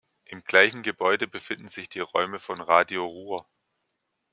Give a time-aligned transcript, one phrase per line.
[0.25, 3.47] Im gleichen Gebäude befinden sich die Räume von Radio Rur